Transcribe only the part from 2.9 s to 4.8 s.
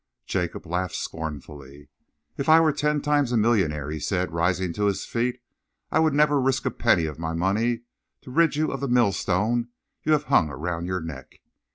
times a millionaire," he said, rising